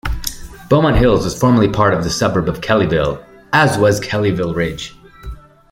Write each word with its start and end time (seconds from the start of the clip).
Beaumont 0.67 0.97
Hills 0.97 1.25
was 1.25 1.39
formerly 1.39 1.67
part 1.69 1.93
of 1.93 2.03
the 2.03 2.09
suburb 2.09 2.49
of 2.49 2.59
Kellyville, 2.59 3.23
as 3.53 3.77
was 3.77 4.01
Kellyville 4.01 4.55
Ridge. 4.55 4.97